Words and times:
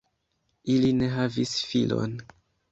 Ili 0.77 0.89
ne 1.03 1.11
havis 1.19 1.55
filon. 1.69 2.19